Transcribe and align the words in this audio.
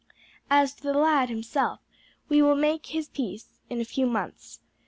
As 0.49 0.73
to 0.73 0.81
the 0.81 0.95
lad 0.95 1.29
himself, 1.29 1.79
we 2.27 2.41
will 2.41 2.55
make 2.55 2.87
his 2.87 3.07
peace 3.07 3.59
in 3.69 3.79
a 3.79 3.85
few 3.85 4.07
months. 4.07 4.59